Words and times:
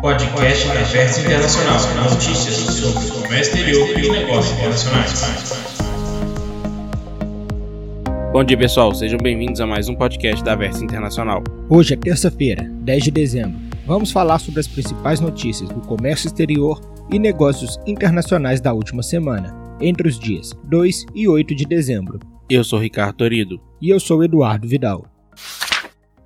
podcast 0.00 0.66
da 0.68 0.82
Versa 0.84 1.20
Internacional. 1.20 1.76
Notícias 2.10 2.54
sobre 2.56 3.06
o 3.06 3.22
comércio 3.22 3.54
exterior 3.54 3.98
e 3.98 4.10
negócios 4.10 4.58
internacionais. 4.58 5.78
Bom 8.32 8.42
dia, 8.42 8.56
pessoal. 8.56 8.94
Sejam 8.94 9.18
bem-vindos 9.18 9.60
a 9.60 9.66
mais 9.66 9.90
um 9.90 9.94
podcast 9.94 10.42
da 10.42 10.54
Versa 10.54 10.82
Internacional. 10.82 11.44
Hoje 11.68 11.92
é 11.92 11.96
terça-feira, 11.98 12.64
10 12.64 13.04
de 13.04 13.10
dezembro. 13.10 13.60
Vamos 13.86 14.10
falar 14.10 14.38
sobre 14.38 14.60
as 14.60 14.66
principais 14.66 15.20
notícias 15.20 15.68
do 15.68 15.82
comércio 15.82 16.28
exterior 16.28 16.80
e 17.12 17.18
negócios 17.18 17.78
internacionais 17.86 18.60
da 18.60 18.72
última 18.72 19.02
semana, 19.02 19.54
entre 19.82 20.08
os 20.08 20.18
dias 20.18 20.52
2 20.64 21.04
e 21.14 21.28
8 21.28 21.54
de 21.54 21.66
dezembro. 21.66 22.18
Eu 22.48 22.64
sou 22.64 22.78
Ricardo 22.78 23.16
Torido. 23.16 23.60
E 23.82 23.90
eu 23.90 24.00
sou 24.00 24.24
Eduardo 24.24 24.66
Vidal. 24.66 25.04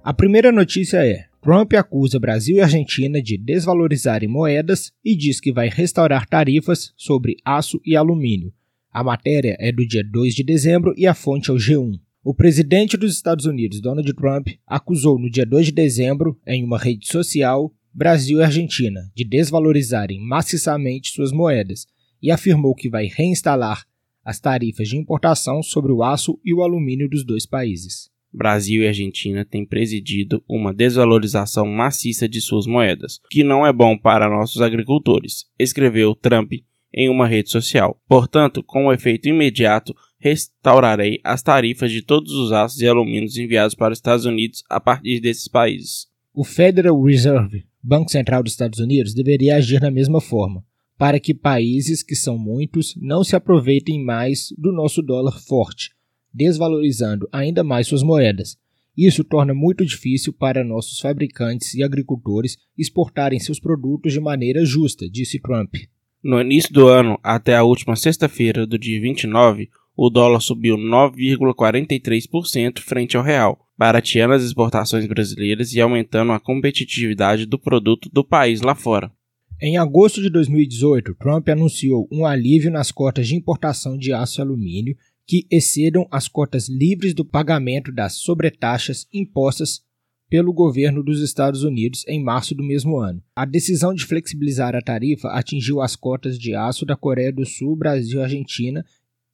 A 0.04 0.14
primeira 0.14 0.52
notícia 0.52 1.04
é: 1.04 1.24
Trump 1.44 1.74
acusa 1.74 2.18
Brasil 2.18 2.56
e 2.56 2.60
Argentina 2.62 3.20
de 3.20 3.36
desvalorizarem 3.36 4.26
moedas 4.26 4.90
e 5.04 5.14
diz 5.14 5.40
que 5.40 5.52
vai 5.52 5.68
restaurar 5.68 6.26
tarifas 6.26 6.94
sobre 6.96 7.36
aço 7.44 7.78
e 7.84 7.94
alumínio. 7.94 8.50
A 8.90 9.04
matéria 9.04 9.54
é 9.60 9.70
do 9.70 9.86
dia 9.86 10.02
2 10.02 10.34
de 10.34 10.42
dezembro 10.42 10.94
e 10.96 11.06
a 11.06 11.12
fonte 11.12 11.50
é 11.50 11.52
o 11.52 11.56
G1. 11.56 12.00
O 12.24 12.32
presidente 12.32 12.96
dos 12.96 13.14
Estados 13.14 13.44
Unidos, 13.44 13.82
Donald 13.82 14.10
Trump, 14.14 14.48
acusou 14.66 15.18
no 15.18 15.28
dia 15.28 15.44
2 15.44 15.66
de 15.66 15.72
dezembro, 15.72 16.40
em 16.46 16.64
uma 16.64 16.78
rede 16.78 17.06
social, 17.06 17.70
Brasil 17.92 18.38
e 18.38 18.42
Argentina 18.42 19.02
de 19.14 19.22
desvalorizarem 19.22 20.18
maciçamente 20.26 21.10
suas 21.10 21.30
moedas 21.30 21.86
e 22.22 22.30
afirmou 22.30 22.74
que 22.74 22.88
vai 22.88 23.04
reinstalar 23.04 23.84
as 24.24 24.40
tarifas 24.40 24.88
de 24.88 24.96
importação 24.96 25.62
sobre 25.62 25.92
o 25.92 26.02
aço 26.02 26.40
e 26.42 26.54
o 26.54 26.62
alumínio 26.62 27.06
dos 27.06 27.22
dois 27.22 27.44
países. 27.44 28.13
Brasil 28.34 28.82
e 28.82 28.88
Argentina 28.88 29.44
têm 29.44 29.64
presidido 29.64 30.42
uma 30.48 30.74
desvalorização 30.74 31.66
maciça 31.66 32.28
de 32.28 32.40
suas 32.40 32.66
moedas, 32.66 33.20
que 33.30 33.44
não 33.44 33.64
é 33.64 33.72
bom 33.72 33.96
para 33.96 34.28
nossos 34.28 34.60
agricultores, 34.60 35.46
escreveu 35.58 36.14
Trump 36.16 36.52
em 36.92 37.08
uma 37.08 37.26
rede 37.26 37.50
social. 37.50 38.00
Portanto, 38.08 38.62
com 38.62 38.86
um 38.86 38.92
efeito 38.92 39.28
imediato, 39.28 39.94
restaurarei 40.18 41.20
as 41.22 41.42
tarifas 41.42 41.90
de 41.90 42.02
todos 42.02 42.32
os 42.32 42.50
aços 42.50 42.80
e 42.80 42.86
alumínios 42.86 43.36
enviados 43.36 43.74
para 43.74 43.92
os 43.92 43.98
Estados 43.98 44.24
Unidos 44.24 44.62
a 44.68 44.80
partir 44.80 45.20
desses 45.20 45.48
países. 45.48 46.08
O 46.32 46.44
Federal 46.44 47.00
Reserve, 47.02 47.64
Banco 47.82 48.10
Central 48.10 48.42
dos 48.42 48.52
Estados 48.52 48.80
Unidos, 48.80 49.14
deveria 49.14 49.56
agir 49.56 49.80
da 49.80 49.90
mesma 49.90 50.20
forma, 50.20 50.64
para 50.98 51.20
que 51.20 51.34
países, 51.34 52.02
que 52.02 52.16
são 52.16 52.38
muitos, 52.38 52.96
não 53.00 53.22
se 53.22 53.36
aproveitem 53.36 54.04
mais 54.04 54.52
do 54.56 54.72
nosso 54.72 55.02
dólar 55.02 55.40
forte 55.40 55.93
desvalorizando 56.34 57.28
ainda 57.32 57.62
mais 57.62 57.86
suas 57.86 58.02
moedas. 58.02 58.58
Isso 58.96 59.24
torna 59.24 59.54
muito 59.54 59.84
difícil 59.84 60.32
para 60.32 60.64
nossos 60.64 60.98
fabricantes 60.98 61.74
e 61.74 61.82
agricultores 61.82 62.56
exportarem 62.76 63.38
seus 63.38 63.60
produtos 63.60 64.12
de 64.12 64.20
maneira 64.20 64.64
justa, 64.64 65.08
disse 65.08 65.40
Trump. 65.40 65.74
No 66.22 66.40
início 66.40 66.72
do 66.72 66.88
ano, 66.88 67.18
até 67.22 67.56
a 67.56 67.64
última 67.64 67.96
sexta-feira 67.96 68.66
do 68.66 68.78
dia 68.78 69.00
29, 69.00 69.68
o 69.96 70.10
dólar 70.10 70.40
subiu 70.40 70.76
9,43% 70.76 72.80
frente 72.80 73.16
ao 73.16 73.22
real, 73.22 73.60
barateando 73.76 74.34
as 74.34 74.42
exportações 74.42 75.06
brasileiras 75.06 75.72
e 75.72 75.80
aumentando 75.80 76.32
a 76.32 76.40
competitividade 76.40 77.46
do 77.46 77.58
produto 77.58 78.08
do 78.12 78.24
país 78.24 78.60
lá 78.60 78.74
fora. 78.74 79.12
Em 79.60 79.76
agosto 79.76 80.20
de 80.20 80.28
2018, 80.30 81.14
Trump 81.14 81.48
anunciou 81.48 82.08
um 82.10 82.26
alívio 82.26 82.70
nas 82.70 82.90
cotas 82.90 83.28
de 83.28 83.36
importação 83.36 83.96
de 83.96 84.12
aço 84.12 84.40
e 84.40 84.42
alumínio 84.42 84.96
que 85.26 85.46
excedam 85.50 86.06
as 86.10 86.28
cotas 86.28 86.68
livres 86.68 87.14
do 87.14 87.24
pagamento 87.24 87.92
das 87.92 88.14
sobretaxas 88.14 89.06
impostas 89.12 89.82
pelo 90.28 90.52
governo 90.52 91.02
dos 91.02 91.20
Estados 91.20 91.62
Unidos 91.62 92.04
em 92.08 92.22
março 92.22 92.54
do 92.54 92.62
mesmo 92.64 92.98
ano. 92.98 93.22
A 93.36 93.44
decisão 93.44 93.94
de 93.94 94.04
flexibilizar 94.04 94.74
a 94.74 94.82
tarifa 94.82 95.28
atingiu 95.28 95.80
as 95.80 95.94
cotas 95.94 96.38
de 96.38 96.54
aço 96.54 96.84
da 96.84 96.96
Coreia 96.96 97.32
do 97.32 97.46
Sul, 97.46 97.76
Brasil 97.76 98.22
Argentina 98.22 98.84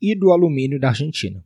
e 0.01 0.15
do 0.15 0.31
alumínio 0.31 0.79
da 0.79 0.89
Argentina. 0.89 1.45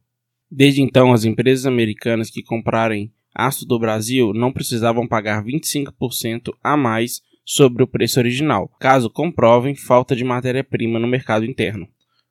Desde 0.50 0.82
então, 0.82 1.12
as 1.12 1.25
empresas 1.25 1.66
americanas 1.66 2.31
que 2.31 2.43
comprarem 2.43 3.12
aço 3.34 3.66
do 3.66 3.78
Brasil 3.78 4.32
não 4.32 4.53
precisavam 4.53 5.06
pagar 5.06 5.44
25% 5.44 6.53
a 6.62 6.76
mais 6.76 7.21
sobre 7.44 7.82
o 7.82 7.87
preço 7.87 8.19
original, 8.19 8.71
caso 8.81 9.11
comprovem 9.11 9.75
falta 9.75 10.16
de 10.16 10.25
matéria-prima 10.25 10.99
no 10.99 11.06
mercado 11.06 11.44
interno. 11.44 11.87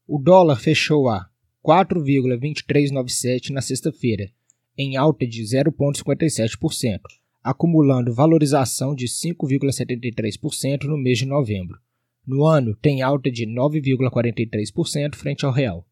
O 0.08 0.18
dólar 0.18 0.60
fechou 0.60 1.08
a 1.08 1.28
4,2397 1.64 3.52
na 3.52 3.62
sexta-feira, 3.62 4.30
em 4.78 4.98
alta 4.98 5.26
de 5.26 5.42
0,57%, 5.44 7.00
acumulando 7.42 8.14
valorização 8.14 8.94
de 8.94 9.06
5,73% 9.06 10.84
no 10.84 10.98
mês 10.98 11.20
de 11.20 11.26
novembro. 11.26 11.80
No 12.26 12.46
ano, 12.46 12.76
tem 12.76 13.02
alta 13.02 13.32
de 13.32 13.46
9,43% 13.46 15.16
frente 15.16 15.46
ao 15.46 15.52
real. 15.52 15.88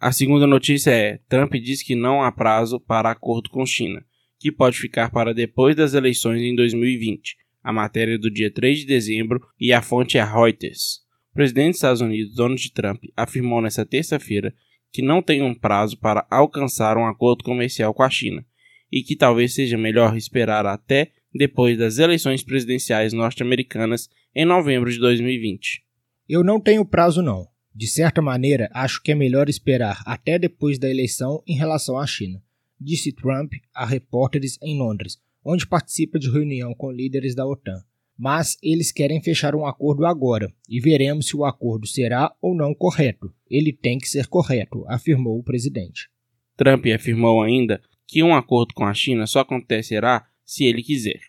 A 0.00 0.12
segunda 0.12 0.46
notícia 0.46 0.90
é: 0.90 1.18
Trump 1.28 1.54
diz 1.54 1.82
que 1.82 1.94
não 1.94 2.22
há 2.22 2.30
prazo 2.30 2.78
para 2.78 3.10
acordo 3.10 3.48
com 3.50 3.64
China, 3.64 4.04
que 4.38 4.52
pode 4.52 4.78
ficar 4.78 5.10
para 5.10 5.32
depois 5.32 5.74
das 5.74 5.94
eleições 5.94 6.42
em 6.42 6.54
2020. 6.54 7.36
A 7.62 7.72
matéria 7.72 8.14
é 8.14 8.18
do 8.18 8.30
dia 8.30 8.50
3 8.50 8.80
de 8.80 8.86
dezembro 8.86 9.40
e 9.58 9.72
a 9.72 9.82
fonte 9.82 10.18
é 10.18 10.24
Reuters. 10.24 11.05
Presidente 11.36 11.72
dos 11.72 11.76
Estados 11.76 12.00
Unidos, 12.00 12.34
Donald 12.34 12.72
Trump, 12.72 13.04
afirmou 13.14 13.60
nesta 13.60 13.84
terça-feira 13.84 14.54
que 14.90 15.02
não 15.02 15.20
tem 15.20 15.42
um 15.42 15.54
prazo 15.54 15.98
para 15.98 16.26
alcançar 16.30 16.96
um 16.96 17.04
acordo 17.04 17.44
comercial 17.44 17.92
com 17.92 18.02
a 18.02 18.08
China 18.08 18.42
e 18.90 19.02
que 19.02 19.14
talvez 19.14 19.54
seja 19.54 19.76
melhor 19.76 20.16
esperar 20.16 20.64
até 20.64 21.12
depois 21.34 21.76
das 21.76 21.98
eleições 21.98 22.42
presidenciais 22.42 23.12
norte-americanas 23.12 24.08
em 24.34 24.46
novembro 24.46 24.90
de 24.90 24.98
2020. 24.98 25.84
Eu 26.26 26.42
não 26.42 26.58
tenho 26.58 26.86
prazo 26.86 27.20
não. 27.20 27.46
De 27.74 27.86
certa 27.86 28.22
maneira, 28.22 28.70
acho 28.72 29.02
que 29.02 29.12
é 29.12 29.14
melhor 29.14 29.50
esperar 29.50 30.02
até 30.06 30.38
depois 30.38 30.78
da 30.78 30.88
eleição 30.88 31.42
em 31.46 31.54
relação 31.54 31.98
à 31.98 32.06
China, 32.06 32.42
disse 32.80 33.12
Trump 33.12 33.52
a 33.74 33.84
repórteres 33.84 34.58
em 34.62 34.78
Londres, 34.78 35.18
onde 35.44 35.66
participa 35.66 36.18
de 36.18 36.30
reunião 36.30 36.72
com 36.72 36.90
líderes 36.90 37.34
da 37.34 37.46
OTAN 37.46 37.84
mas 38.18 38.56
eles 38.62 38.90
querem 38.90 39.22
fechar 39.22 39.54
um 39.54 39.66
acordo 39.66 40.06
agora 40.06 40.52
e 40.68 40.80
veremos 40.80 41.28
se 41.28 41.36
o 41.36 41.44
acordo 41.44 41.86
será 41.86 42.34
ou 42.40 42.54
não 42.54 42.74
correto. 42.74 43.32
Ele 43.50 43.72
tem 43.72 43.98
que 43.98 44.08
ser 44.08 44.26
correto, 44.26 44.84
afirmou 44.88 45.38
o 45.38 45.42
presidente. 45.42 46.08
Trump 46.56 46.86
afirmou 46.86 47.42
ainda 47.42 47.80
que 48.06 48.22
um 48.22 48.34
acordo 48.34 48.72
com 48.74 48.84
a 48.84 48.94
China 48.94 49.26
só 49.26 49.40
acontecerá 49.40 50.26
se 50.44 50.64
ele 50.64 50.82
quiser. 50.82 51.20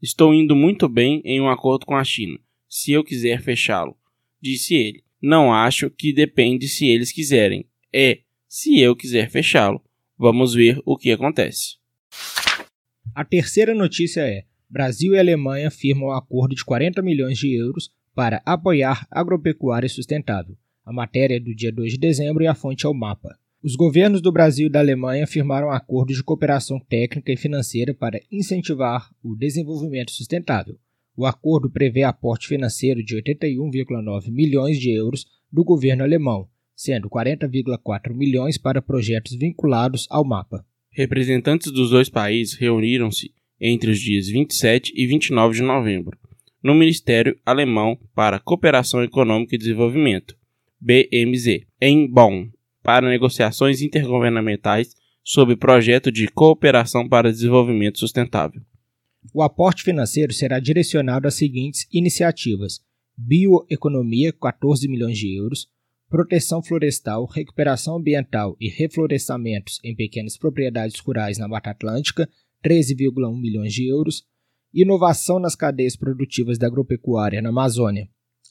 Estou 0.00 0.32
indo 0.32 0.54
muito 0.54 0.88
bem 0.88 1.22
em 1.24 1.40
um 1.40 1.48
acordo 1.48 1.86
com 1.86 1.96
a 1.96 2.04
China, 2.04 2.38
se 2.68 2.92
eu 2.92 3.02
quiser 3.02 3.42
fechá-lo, 3.42 3.96
disse 4.40 4.74
ele. 4.74 5.04
Não 5.20 5.52
acho 5.52 5.90
que 5.90 6.12
depende 6.12 6.68
se 6.68 6.86
eles 6.86 7.10
quiserem, 7.10 7.66
é 7.92 8.20
se 8.46 8.78
eu 8.78 8.94
quiser 8.94 9.30
fechá-lo. 9.30 9.82
Vamos 10.18 10.54
ver 10.54 10.80
o 10.84 10.96
que 10.96 11.10
acontece. 11.10 11.76
A 13.14 13.24
terceira 13.24 13.74
notícia 13.74 14.20
é: 14.20 14.44
Brasil 14.68 15.14
e 15.14 15.18
Alemanha 15.18 15.70
firmam 15.70 16.08
um 16.08 16.12
acordo 16.12 16.54
de 16.54 16.64
40 16.64 17.00
milhões 17.00 17.38
de 17.38 17.54
euros 17.54 17.90
para 18.14 18.42
apoiar 18.44 19.06
agropecuária 19.10 19.88
sustentável. 19.88 20.56
A 20.84 20.92
matéria 20.92 21.36
é 21.36 21.40
do 21.40 21.54
dia 21.54 21.70
2 21.70 21.92
de 21.92 21.98
dezembro 21.98 22.42
e 22.42 22.46
a 22.46 22.54
fonte 22.54 22.84
é 22.84 22.88
o 22.88 22.94
mapa. 22.94 23.36
Os 23.62 23.76
governos 23.76 24.20
do 24.20 24.32
Brasil 24.32 24.66
e 24.66 24.70
da 24.70 24.80
Alemanha 24.80 25.26
firmaram 25.26 25.68
um 25.68 25.72
acordo 25.72 26.12
de 26.12 26.22
cooperação 26.22 26.78
técnica 26.78 27.32
e 27.32 27.36
financeira 27.36 27.94
para 27.94 28.20
incentivar 28.30 29.10
o 29.22 29.34
desenvolvimento 29.36 30.12
sustentável. 30.12 30.76
O 31.16 31.26
acordo 31.26 31.70
prevê 31.70 32.02
aporte 32.02 32.46
financeiro 32.46 33.02
de 33.02 33.16
81,9 33.16 34.30
milhões 34.30 34.78
de 34.78 34.90
euros 34.90 35.26
do 35.50 35.64
governo 35.64 36.02
alemão, 36.02 36.48
sendo 36.74 37.08
40,4 37.08 38.14
milhões 38.14 38.58
para 38.58 38.82
projetos 38.82 39.34
vinculados 39.34 40.06
ao 40.10 40.24
mapa. 40.24 40.64
Representantes 40.90 41.72
dos 41.72 41.90
dois 41.90 42.08
países 42.08 42.54
reuniram-se 42.54 43.32
entre 43.60 43.90
os 43.90 44.00
dias 44.00 44.28
27 44.28 44.92
e 44.94 45.06
29 45.06 45.56
de 45.56 45.62
novembro, 45.62 46.18
no 46.62 46.74
Ministério 46.74 47.38
Alemão 47.44 47.98
para 48.14 48.38
Cooperação 48.38 49.02
Econômica 49.02 49.54
e 49.54 49.58
Desenvolvimento, 49.58 50.36
BMZ, 50.80 51.66
em 51.80 52.06
Bonn, 52.10 52.48
para 52.82 53.08
negociações 53.08 53.82
intergovernamentais 53.82 54.94
sobre 55.24 55.56
projeto 55.56 56.12
de 56.12 56.28
cooperação 56.28 57.08
para 57.08 57.32
desenvolvimento 57.32 57.98
sustentável. 57.98 58.62
O 59.34 59.42
aporte 59.42 59.82
financeiro 59.82 60.32
será 60.32 60.60
direcionado 60.60 61.26
às 61.26 61.34
seguintes 61.34 61.86
iniciativas: 61.92 62.80
bioeconomia, 63.16 64.32
14 64.32 64.86
milhões 64.88 65.18
de 65.18 65.36
euros, 65.36 65.66
proteção 66.08 66.62
florestal, 66.62 67.26
recuperação 67.26 67.96
ambiental 67.96 68.56
e 68.60 68.68
reflorestamentos 68.68 69.80
em 69.82 69.94
pequenas 69.94 70.36
propriedades 70.36 71.00
rurais 71.00 71.38
na 71.38 71.48
Mata 71.48 71.70
Atlântica, 71.70 72.28
13,1 72.66 73.40
milhões 73.40 73.72
de 73.72 73.86
euros, 73.88 74.24
inovação 74.74 75.38
nas 75.38 75.54
cadeias 75.54 75.94
produtivas 75.94 76.58
da 76.58 76.66
agropecuária 76.66 77.40
na 77.40 77.50
Amazônia, 77.50 78.08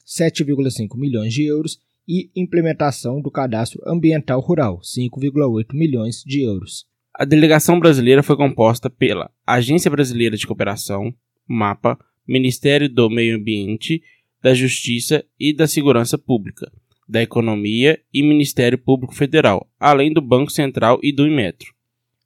7,5 0.08 0.98
milhões 0.98 1.34
de 1.34 1.44
euros 1.44 1.80
e 2.08 2.30
implementação 2.34 3.22
do 3.22 3.30
cadastro 3.30 3.82
ambiental 3.86 4.40
rural, 4.40 4.80
5,8 4.80 5.74
milhões 5.74 6.24
de 6.26 6.44
euros. 6.44 6.86
A 7.14 7.26
delegação 7.26 7.78
brasileira 7.78 8.24
foi 8.24 8.38
composta 8.38 8.90
pela 8.90 9.30
Agência 9.46 9.92
Brasileira 9.92 10.38
de 10.38 10.48
Cooperação, 10.48 11.14
MAPA, 11.46 11.98
Ministério 12.26 12.88
do 12.88 13.10
Meio 13.10 13.36
Ambiente, 13.36 14.02
da 14.42 14.54
Justiça 14.54 15.26
e 15.38 15.54
da 15.54 15.68
Segurança 15.68 16.18
Pública, 16.18 16.72
da 17.08 17.22
Economia 17.22 18.00
e 18.14 18.24
Ministério 18.24 18.78
Público 18.78 19.14
Federal, 19.14 19.70
além 19.80 20.14
do 20.14 20.22
Banco 20.22 20.52
Central 20.52 21.00
e 21.04 21.14
do 21.14 21.28
Inmetro. 21.28 21.75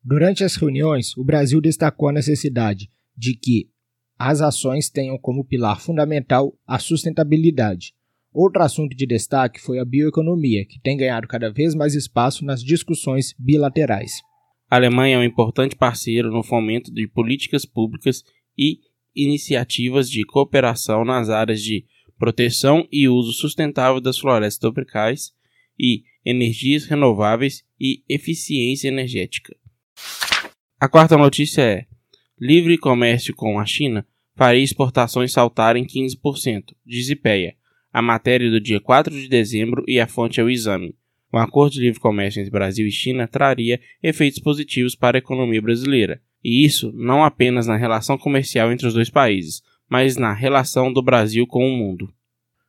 Durante 0.09 0.44
as 0.44 0.56
reuniões, 0.56 1.15
o 1.15 1.23
Brasil 1.23 1.61
destacou 1.61 2.09
a 2.09 2.11
necessidade 2.11 2.89
de 3.15 3.35
que 3.35 3.69
as 4.17 4.41
ações 4.41 4.89
tenham 4.89 5.19
como 5.19 5.45
pilar 5.45 5.79
fundamental 5.79 6.51
a 6.65 6.79
sustentabilidade. 6.79 7.94
Outro 8.33 8.63
assunto 8.63 8.97
de 8.97 9.06
destaque 9.06 9.61
foi 9.61 9.77
a 9.77 9.85
bioeconomia, 9.85 10.65
que 10.65 10.79
tem 10.81 10.97
ganhado 10.97 11.27
cada 11.27 11.51
vez 11.51 11.75
mais 11.75 11.94
espaço 11.94 12.44
nas 12.44 12.63
discussões 12.63 13.35
bilaterais. 13.38 14.23
A 14.67 14.77
Alemanha 14.77 15.17
é 15.17 15.19
um 15.19 15.23
importante 15.23 15.75
parceiro 15.75 16.31
no 16.31 16.41
fomento 16.41 16.91
de 16.91 17.07
políticas 17.07 17.63
públicas 17.63 18.23
e 18.57 18.79
iniciativas 19.15 20.09
de 20.09 20.23
cooperação 20.23 21.06
nas 21.06 21.29
áreas 21.29 21.61
de 21.61 21.85
proteção 22.17 22.88
e 22.91 23.07
uso 23.07 23.31
sustentável 23.31 24.01
das 24.01 24.17
florestas 24.17 24.57
tropicais 24.57 25.31
e 25.77 26.01
energias 26.25 26.85
renováveis 26.85 27.63
e 27.79 28.03
eficiência 28.09 28.88
energética. 28.88 29.56
A 30.80 30.88
quarta 30.88 31.18
notícia 31.18 31.62
é: 31.62 31.86
livre 32.40 32.78
comércio 32.78 33.36
com 33.36 33.60
a 33.60 33.66
China 33.66 34.06
faria 34.36 34.63
exportações 34.63 35.31
saltarem 35.31 35.86
15%, 35.86 36.74
diz 36.86 37.10
IPEA. 37.10 37.56
A 37.92 38.01
matéria 38.01 38.50
do 38.50 38.62
dia 38.62 38.80
4 38.80 39.13
de 39.13 39.28
dezembro 39.28 39.84
e 39.88 40.00
a 40.00 40.07
fonte 40.07 40.40
é 40.40 40.44
o 40.44 40.50
exame. 40.50 40.96
Um 41.34 41.38
acordo 41.38 41.74
de 41.74 41.81
livre 41.81 42.00
comércio 42.00 42.40
entre 42.40 42.51
Brasil 42.51 42.88
e 42.88 42.92
China 42.92 43.28
traria 43.28 43.80
efeitos 44.01 44.40
positivos 44.40 44.96
para 44.96 45.18
a 45.18 45.19
economia 45.19 45.62
brasileira, 45.62 46.22
e 46.44 46.63
isso 46.63 46.92
não 46.94 47.24
apenas 47.24 47.68
na 47.68 47.75
relação 47.75 48.18
comercial 48.18 48.72
entre 48.72 48.88
os 48.88 48.94
dois 48.94 49.10
países, 49.10 49.62
mas 49.90 50.16
na 50.16 50.34
relação 50.34 50.94
do 50.94 51.02
Brasil 51.02 51.45
com 51.45 51.68
o 51.68 51.78
mundo. 51.78 52.13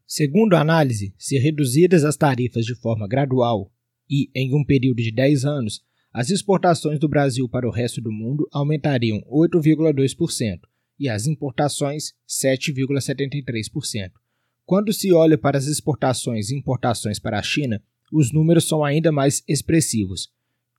Segundo 0.07 0.55
a 0.55 0.61
análise, 0.61 1.15
se 1.17 1.39
reduzidas 1.39 2.05
as 2.05 2.17
tarifas 2.17 2.65
de 2.67 2.75
forma 2.75 3.07
gradual 3.07 3.71
e 4.09 4.29
em 4.35 4.53
um 4.55 4.65
período 4.65 5.01
de 5.01 5.13
10 5.13 5.45
anos, 5.45 5.83
as 6.13 6.31
exportações 6.31 6.99
do 6.99 7.09
Brasil 7.09 7.49
para 7.49 7.69
o 7.69 7.71
resto 7.71 8.01
do 8.01 8.11
mundo 8.11 8.49
aumentariam 8.53 9.21
8,2% 9.31 10.61
e 10.99 11.09
as 11.09 11.27
importações 11.27 12.13
7,73%. 12.29 14.11
Quando 14.67 14.93
se 14.93 15.13
olha 15.13 15.39
para 15.39 15.57
as 15.57 15.67
exportações 15.67 16.51
e 16.51 16.57
importações 16.57 17.19
para 17.19 17.39
a 17.39 17.43
China, 17.43 17.83
os 18.13 18.33
números 18.33 18.67
são 18.67 18.85
ainda 18.85 19.13
mais 19.13 19.43
expressivos, 19.49 20.29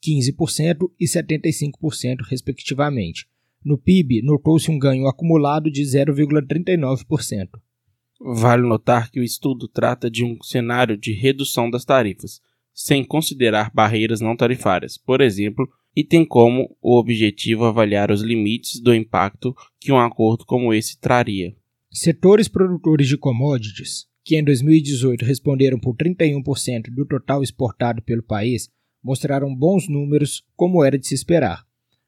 15% 0.06 0.92
e 1.00 1.06
75%, 1.06 2.22
respectivamente. 2.30 3.28
No 3.64 3.78
PIB, 3.78 4.22
notou-se 4.22 4.70
um 4.70 4.78
ganho 4.78 5.08
acumulado 5.08 5.72
de 5.72 5.82
0,39%. 5.84 7.50
Vale 8.20 8.64
notar 8.64 9.10
que 9.10 9.20
o 9.20 9.24
estudo 9.24 9.68
trata 9.68 10.10
de 10.10 10.24
um 10.24 10.42
cenário 10.42 10.98
de 10.98 11.14
redução 11.14 11.70
das 11.70 11.86
tarifas, 11.86 12.42
sem 12.74 13.04
considerar 13.04 13.72
barreiras 13.74 14.22
não 14.22 14.36
tarifárias, 14.36 14.98
por 14.98 15.22
exemplo, 15.22 15.68
e 15.96 16.04
tem 16.04 16.26
como 16.26 16.76
o 16.82 16.98
objetivo 16.98 17.66
avaliar 17.66 18.12
os 18.12 18.22
limites 18.22 18.80
do 18.80 18.94
impacto 18.94 19.54
que 19.80 19.92
um 19.92 20.00
acordo 20.00 20.46
como 20.46 20.74
esse 20.74 21.00
traria. 21.00 21.56
Setores 21.92 22.48
produtores 22.48 23.08
de 23.08 23.18
commodities, 23.18 24.06
que 24.24 24.38
em 24.38 24.44
2018 24.44 25.26
responderam 25.26 25.80
por 25.80 25.96
31% 25.96 26.90
do 26.92 27.06
total 27.06 27.44
exportado 27.44 28.02
pelo 28.02 28.24
país, 28.24 28.70
mostraram 29.04 29.54
bons 29.54 29.90
números, 29.90 30.44
como 30.56 30.84
era 30.84 30.98
de 30.98 31.08
se 31.08 31.16
esperar. 31.16 31.66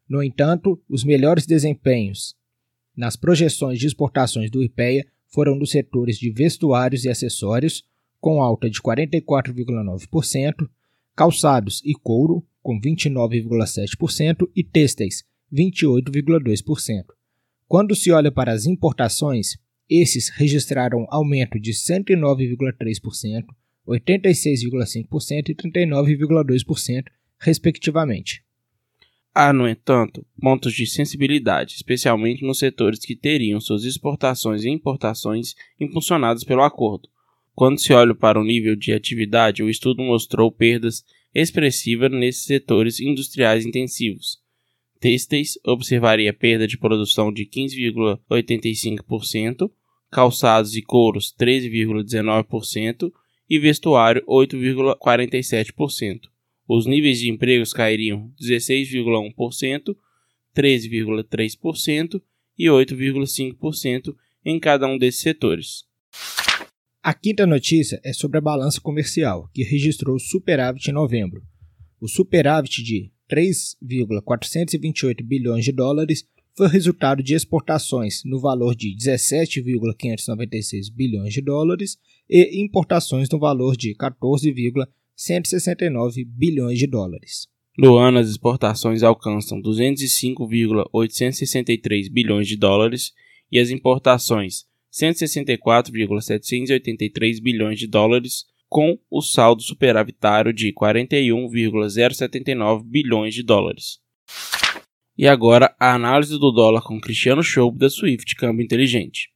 No 0.07 0.23
entanto, 0.23 0.81
os 0.87 1.03
melhores 1.03 1.45
desempenhos 1.45 2.35
nas 2.95 3.15
projeções 3.15 3.79
de 3.79 3.87
exportações 3.87 4.51
do 4.51 4.61
IPEA 4.61 5.05
foram 5.27 5.57
dos 5.57 5.71
setores 5.71 6.17
de 6.17 6.31
vestuários 6.31 7.05
e 7.05 7.09
acessórios, 7.09 7.83
com 8.23 8.41
alta 8.41 8.69
de 8.69 8.81
44,9%, 8.81 10.69
calçados 11.13 11.81
e 11.83 11.91
couro, 11.91 12.41
com 12.61 12.79
29,7%, 12.79 14.49
e 14.55 14.63
têxteis, 14.63 15.25
28,2%. 15.53 17.03
Quando 17.67 17.93
se 17.93 18.13
olha 18.13 18.31
para 18.31 18.53
as 18.53 18.65
importações, 18.65 19.57
esses 19.89 20.29
registraram 20.29 21.05
aumento 21.09 21.59
de 21.59 21.73
109,3%, 21.73 23.43
86,5% 23.85 25.49
e 25.49 25.55
39,2%, 25.55 27.03
respectivamente. 27.37 28.41
Há, 29.35 29.51
no 29.51 29.67
entanto, 29.67 30.25
pontos 30.39 30.71
de 30.71 30.87
sensibilidade, 30.87 31.73
especialmente 31.73 32.45
nos 32.45 32.59
setores 32.59 32.99
que 32.99 33.17
teriam 33.17 33.59
suas 33.59 33.83
exportações 33.83 34.63
e 34.63 34.69
importações 34.69 35.55
impulsionadas 35.77 36.45
pelo 36.45 36.63
acordo. 36.63 37.11
Quando 37.55 37.79
se 37.79 37.93
olha 37.93 38.15
para 38.15 38.39
o 38.39 38.43
nível 38.43 38.75
de 38.75 38.93
atividade, 38.93 39.61
o 39.61 39.69
estudo 39.69 40.01
mostrou 40.01 40.51
perdas 40.51 41.03
expressivas 41.33 42.11
nesses 42.11 42.45
setores 42.45 42.99
industriais 42.99 43.63
intensivos. 43.65 44.41
Têxteis 44.99 45.53
observaria 45.65 46.33
perda 46.33 46.67
de 46.67 46.77
produção 46.77 47.31
de 47.31 47.45
15,85%, 47.45 49.71
calçados 50.09 50.75
e 50.75 50.81
couros 50.81 51.33
13,19% 51.39 53.09
e 53.49 53.59
vestuário 53.59 54.21
8,47%. 54.25 56.21
Os 56.67 56.85
níveis 56.85 57.19
de 57.19 57.29
empregos 57.29 57.71
cairiam 57.73 58.31
16,1%, 58.41 59.95
13,3% 60.55 62.21
e 62.57 62.67
8,5% 62.67 64.15
em 64.45 64.59
cada 64.59 64.87
um 64.87 64.97
desses 64.97 65.21
setores. 65.21 65.85
A 67.03 67.13
quinta 67.13 67.45
notícia 67.45 67.99
é 68.01 68.13
sobre 68.13 68.37
a 68.37 68.41
balança 68.41 68.79
comercial, 68.79 69.49
que 69.53 69.61
registrou 69.61 70.17
superávit 70.17 70.89
em 70.89 70.93
novembro. 70.93 71.43
O 71.99 72.07
superávit 72.07 72.81
de 72.81 73.11
3,428 73.27 75.21
bilhões 75.21 75.65
de 75.65 75.73
dólares 75.73 76.23
foi 76.55 76.69
resultado 76.69 77.21
de 77.21 77.33
exportações 77.33 78.21
no 78.23 78.39
valor 78.39 78.73
de 78.73 78.95
17,596 78.95 80.89
bilhões 80.91 81.33
de 81.33 81.41
dólares 81.41 81.97
e 82.29 82.63
importações 82.63 83.27
no 83.29 83.37
valor 83.37 83.75
de 83.75 83.93
14,169 83.95 86.23
bilhões 86.23 86.79
de 86.79 86.87
dólares. 86.87 87.49
No 87.77 87.97
ano, 87.97 88.19
as 88.19 88.29
exportações 88.29 89.03
alcançam 89.03 89.59
205,863 89.59 92.07
bilhões 92.07 92.47
de 92.47 92.55
dólares 92.55 93.11
e 93.51 93.59
as 93.59 93.71
importações 93.71 94.71
164,783 94.93 97.39
bilhões 97.39 97.79
de 97.79 97.87
dólares, 97.87 98.45
com 98.69 98.99
o 99.09 99.23
saldo 99.23 99.63
superavitário 99.63 100.53
de 100.53 100.71
41,079 100.71 102.83
bilhões 102.83 103.33
de 103.33 103.41
dólares. 103.41 103.97
E 105.17 105.27
agora 105.27 105.75
a 105.79 105.95
análise 105.95 106.37
do 106.39 106.51
dólar 106.51 106.83
com 106.83 107.01
Cristiano 107.01 107.41
Schoub 107.41 107.75
da 107.77 107.89
Swift 107.89 108.35
Câmbio 108.35 108.63
Inteligente. 108.63 109.31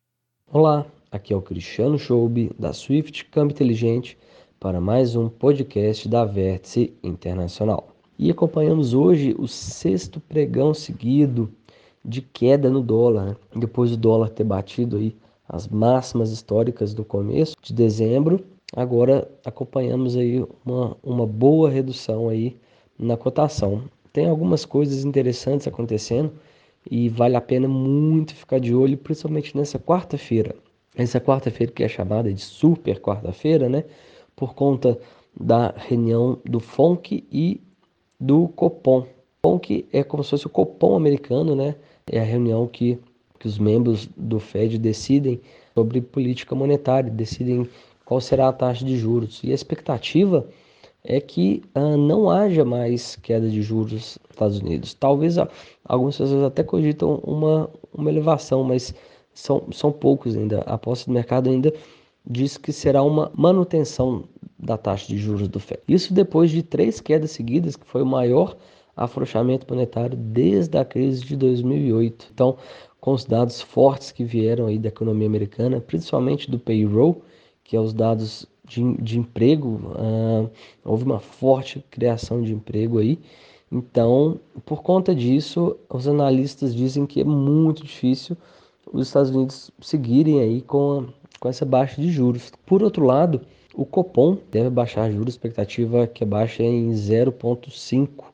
Olá, 0.51 0.85
aqui 1.11 1.33
é 1.33 1.35
o 1.35 1.41
Cristiano 1.41 1.97
Schoub 1.97 2.51
da 2.57 2.71
Swift 2.71 3.25
Câmbio 3.25 3.55
Inteligente 3.55 4.15
para 4.59 4.79
mais 4.79 5.15
um 5.15 5.27
podcast 5.27 6.07
da 6.07 6.23
Vértice 6.23 6.93
Internacional. 7.03 7.95
E 8.17 8.29
acompanhamos 8.29 8.93
hoje 8.93 9.35
o 9.37 9.47
sexto 9.47 10.19
pregão 10.19 10.71
seguido 10.73 11.51
de 12.05 12.21
queda 12.21 12.69
no 12.69 12.81
dólar, 12.81 13.25
né? 13.25 13.35
depois 13.55 13.89
do 13.89 13.97
dólar 13.97 14.29
ter 14.29 14.43
batido 14.43 14.97
aí 14.97 15.15
as 15.47 15.67
máximas 15.67 16.31
históricas 16.31 16.93
do 16.93 17.05
começo 17.05 17.55
de 17.61 17.73
dezembro, 17.73 18.43
agora 18.75 19.29
acompanhamos 19.45 20.15
aí 20.15 20.45
uma, 20.65 20.97
uma 21.03 21.25
boa 21.25 21.69
redução 21.69 22.29
aí 22.29 22.57
na 22.99 23.15
cotação 23.15 23.83
tem 24.17 24.25
algumas 24.25 24.65
coisas 24.65 25.05
interessantes 25.05 25.67
acontecendo 25.67 26.31
e 26.89 27.07
vale 27.07 27.35
a 27.35 27.41
pena 27.41 27.67
muito 27.67 28.33
ficar 28.33 28.59
de 28.59 28.73
olho, 28.73 28.97
principalmente 28.97 29.55
nessa 29.55 29.77
quarta-feira. 29.77 30.55
Essa 30.95 31.21
quarta-feira 31.21 31.71
que 31.71 31.83
é 31.83 31.87
chamada 31.87 32.33
de 32.33 32.41
super 32.41 32.99
quarta-feira, 32.99 33.69
né? 33.69 33.83
Por 34.35 34.55
conta 34.55 34.97
da 35.39 35.71
reunião 35.77 36.39
do 36.43 36.59
FONC 36.59 37.27
e 37.31 37.61
do 38.19 38.47
Copom. 38.55 39.05
FONC 39.43 39.85
é 39.93 40.03
como 40.03 40.23
se 40.23 40.31
fosse 40.31 40.47
o 40.47 40.49
Copom 40.49 40.95
americano, 40.95 41.55
né? 41.55 41.75
É 42.11 42.19
a 42.19 42.23
reunião 42.23 42.65
que, 42.65 42.97
que 43.39 43.47
os 43.47 43.57
membros 43.57 44.09
do 44.15 44.39
Fed 44.39 44.77
decidem 44.77 45.39
sobre 45.73 46.01
política 46.01 46.55
monetária, 46.55 47.09
decidem 47.09 47.67
qual 48.05 48.21
será 48.21 48.47
a 48.47 48.53
taxa 48.53 48.85
de 48.85 48.97
juros. 48.97 49.41
E 49.43 49.51
a 49.51 49.55
expectativa 49.55 50.47
é 51.03 51.21
que 51.21 51.63
uh, 51.75 51.97
não 51.97 52.29
haja 52.29 52.65
mais 52.65 53.15
queda 53.15 53.49
de 53.49 53.61
juros 53.61 53.91
nos 53.93 54.19
Estados 54.29 54.59
Unidos. 54.59 54.93
Talvez 54.93 55.37
uh, 55.37 55.47
algumas 55.85 56.17
pessoas 56.17 56.43
até 56.43 56.63
cogitam 56.63 57.15
uma, 57.23 57.69
uma 57.93 58.09
elevação, 58.09 58.63
mas 58.63 58.93
são, 59.33 59.67
são 59.71 59.91
poucos 59.91 60.35
ainda. 60.35 60.61
A 60.65 60.73
aposta 60.73 61.05
do 61.05 61.13
mercado 61.13 61.49
ainda 61.49 61.73
diz 62.25 62.57
que 62.57 62.73
será 62.73 63.03
uma 63.03 63.31
manutenção 63.35 64.25
da 64.59 64.77
taxa 64.77 65.07
de 65.07 65.17
juros 65.17 65.47
do 65.47 65.59
FED. 65.59 65.81
Isso 65.87 66.13
depois 66.13 66.51
de 66.51 66.63
três 66.63 66.99
quedas 66.99 67.31
seguidas, 67.31 67.75
que 67.75 67.85
foi 67.85 68.01
o 68.01 68.05
maior 68.05 68.57
afrouxamento 68.95 69.67
monetário 69.69 70.17
desde 70.17 70.77
a 70.77 70.83
crise 70.83 71.23
de 71.23 71.35
2008. 71.37 72.27
Então, 72.33 72.57
com 73.07 73.13
os 73.13 73.23
dados 73.23 73.61
fortes 73.61 74.11
que 74.11 74.25
vieram 74.25 74.65
aí 74.65 74.77
da 74.77 74.89
economia 74.89 75.27
americana, 75.27 75.79
principalmente 75.79 76.51
do 76.51 76.59
payroll, 76.59 77.21
que 77.63 77.73
é 77.73 77.79
os 77.79 77.93
dados 77.93 78.45
de, 78.65 78.83
de 78.97 79.17
emprego, 79.17 79.79
uh, 79.95 80.51
houve 80.83 81.05
uma 81.05 81.17
forte 81.17 81.81
criação 81.89 82.41
de 82.41 82.51
emprego 82.51 82.99
aí. 82.99 83.17
Então, 83.71 84.37
por 84.65 84.83
conta 84.83 85.15
disso, 85.15 85.77
os 85.89 86.05
analistas 86.05 86.75
dizem 86.75 87.05
que 87.05 87.21
é 87.21 87.23
muito 87.23 87.81
difícil 87.81 88.35
os 88.91 89.07
Estados 89.07 89.29
Unidos 89.29 89.71
seguirem 89.79 90.41
aí 90.41 90.61
com, 90.61 91.05
com 91.39 91.47
essa 91.47 91.63
baixa 91.63 92.01
de 92.01 92.11
juros. 92.11 92.51
Por 92.65 92.83
outro 92.83 93.05
lado, 93.05 93.39
o 93.73 93.85
Copom 93.85 94.37
deve 94.51 94.69
baixar 94.69 95.09
juros, 95.09 95.35
expectativa 95.35 96.07
que 96.07 96.25
baixa 96.25 96.61
em 96.61 96.91
0,5 96.91 98.25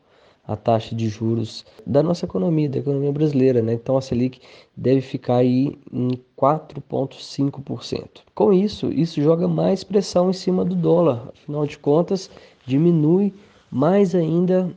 a 0.45 0.55
taxa 0.55 0.93
de 0.93 1.07
juros 1.07 1.65
da 1.85 2.03
nossa 2.03 2.25
economia, 2.25 2.69
da 2.69 2.79
economia 2.79 3.11
brasileira, 3.11 3.61
né? 3.61 3.73
Então 3.73 3.97
a 3.97 4.01
Selic 4.01 4.41
deve 4.75 5.01
ficar 5.01 5.37
aí 5.37 5.77
em 5.91 6.09
4,5%. 6.37 8.21
Com 8.35 8.51
isso, 8.51 8.91
isso 8.91 9.21
joga 9.21 9.47
mais 9.47 9.83
pressão 9.83 10.29
em 10.29 10.33
cima 10.33 10.65
do 10.65 10.75
dólar. 10.75 11.29
Afinal 11.33 11.65
de 11.65 11.77
contas, 11.77 12.29
diminui 12.65 13.33
mais 13.71 14.13
ainda 14.13 14.69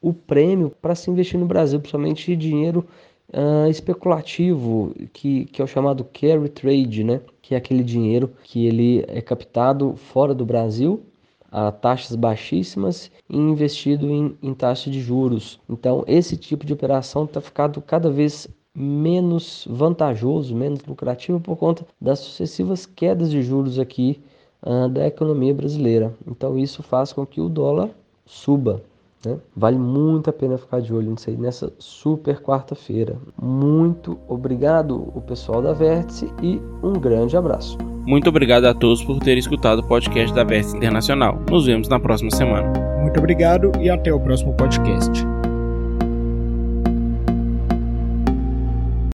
o 0.00 0.14
prêmio 0.14 0.72
para 0.80 0.94
se 0.94 1.10
investir 1.10 1.38
no 1.38 1.46
Brasil, 1.46 1.78
principalmente 1.78 2.34
dinheiro 2.34 2.86
uh, 3.34 3.68
especulativo, 3.68 4.94
que, 5.12 5.44
que 5.46 5.60
é 5.60 5.64
o 5.64 5.68
chamado 5.68 6.04
carry 6.04 6.48
trade, 6.48 7.04
né? 7.04 7.20
que 7.42 7.54
é 7.54 7.58
aquele 7.58 7.82
dinheiro 7.82 8.30
que 8.44 8.66
ele 8.66 9.04
é 9.06 9.20
captado 9.20 9.94
fora 9.96 10.34
do 10.34 10.46
Brasil 10.46 11.02
a 11.50 11.72
taxas 11.72 12.16
baixíssimas 12.16 13.10
e 13.28 13.36
investido 13.36 14.10
em, 14.10 14.36
em 14.42 14.54
taxa 14.54 14.90
de 14.90 15.00
juros. 15.00 15.60
Então, 15.68 16.04
esse 16.06 16.36
tipo 16.36 16.64
de 16.64 16.72
operação 16.72 17.24
está 17.24 17.40
ficando 17.40 17.80
cada 17.80 18.10
vez 18.10 18.48
menos 18.74 19.66
vantajoso, 19.68 20.54
menos 20.54 20.84
lucrativo 20.84 21.40
por 21.40 21.56
conta 21.56 21.84
das 22.00 22.20
sucessivas 22.20 22.86
quedas 22.86 23.30
de 23.30 23.42
juros 23.42 23.78
aqui 23.78 24.20
uh, 24.62 24.88
da 24.88 25.06
economia 25.06 25.54
brasileira. 25.54 26.14
Então, 26.26 26.58
isso 26.58 26.82
faz 26.82 27.12
com 27.12 27.26
que 27.26 27.40
o 27.40 27.48
dólar 27.48 27.90
suba. 28.24 28.82
Né? 29.24 29.38
Vale 29.54 29.78
muito 29.78 30.30
a 30.30 30.32
pena 30.32 30.56
ficar 30.56 30.80
de 30.80 30.94
olho 30.94 31.10
nisso 31.10 31.28
aí 31.28 31.36
nessa 31.36 31.72
super 31.78 32.40
quarta-feira. 32.40 33.16
Muito 33.40 34.18
obrigado, 34.28 35.10
o 35.14 35.20
pessoal 35.20 35.60
da 35.60 35.72
Vértice, 35.72 36.32
e 36.42 36.60
um 36.82 36.92
grande 36.92 37.36
abraço. 37.36 37.76
Muito 38.10 38.28
obrigado 38.28 38.64
a 38.64 38.74
todos 38.74 39.04
por 39.04 39.20
terem 39.20 39.38
escutado 39.38 39.78
o 39.78 39.86
podcast 39.86 40.34
da 40.34 40.42
Vértice 40.42 40.76
Internacional. 40.76 41.40
Nos 41.48 41.66
vemos 41.66 41.88
na 41.88 42.00
próxima 42.00 42.32
semana. 42.32 42.72
Muito 43.00 43.16
obrigado 43.20 43.70
e 43.80 43.88
até 43.88 44.12
o 44.12 44.18
próximo 44.18 44.52
podcast. 44.52 45.24